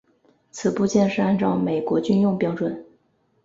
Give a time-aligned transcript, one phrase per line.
[0.49, 2.83] 此部件是按照美国军用标准。